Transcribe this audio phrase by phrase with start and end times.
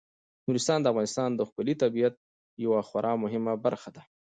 [0.47, 2.15] نورستان د افغانستان د ښکلي طبیعت
[2.65, 4.01] یوه خورا مهمه برخه ده.